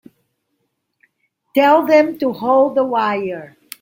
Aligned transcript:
Tell 1.53 1.85
them 1.85 2.17
to 2.17 2.33
hold 2.33 2.73
the 2.73 2.83
wire. 2.83 3.55